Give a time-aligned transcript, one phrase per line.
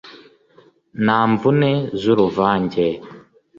[1.03, 2.85] nta mvune z’uruvange